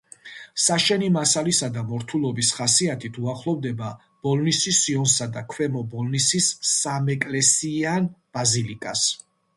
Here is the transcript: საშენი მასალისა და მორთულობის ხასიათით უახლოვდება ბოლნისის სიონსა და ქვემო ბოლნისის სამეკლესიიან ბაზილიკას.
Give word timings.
საშენი 0.67 1.07
მასალისა 1.17 1.67
და 1.75 1.81
მორთულობის 1.89 2.49
ხასიათით 2.59 3.19
უახლოვდება 3.25 3.91
ბოლნისის 4.29 4.79
სიონსა 4.87 5.29
და 5.37 5.45
ქვემო 5.55 5.85
ბოლნისის 5.95 6.49
სამეკლესიიან 6.73 8.13
ბაზილიკას. 8.39 9.07